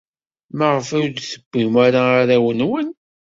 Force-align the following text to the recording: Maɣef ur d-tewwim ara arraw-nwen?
Maɣef 0.57 0.87
ur 0.97 1.07
d-tewwim 1.09 1.73
ara 1.85 2.01
arraw-nwen? 2.19 2.87